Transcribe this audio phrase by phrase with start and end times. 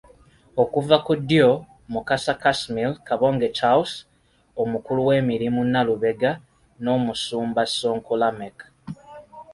[0.63, 1.47] Okuva ku ddyo,
[1.93, 3.93] Mukasa Casmir, Kabonge Charles,
[4.61, 6.31] Omukulu w'emirimu Nalubega
[6.81, 8.57] ne Omusumba Ssonko Lameck.